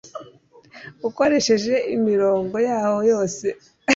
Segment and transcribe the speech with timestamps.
[1.07, 3.45] ukoresheje imirongo, yaho yose